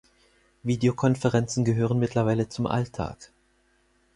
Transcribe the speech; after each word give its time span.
Videokonferenzen 0.63 1.63
gehören 1.63 1.99
mittlerweile 1.99 2.49
zum 2.49 2.65
Alltag. 2.65 3.29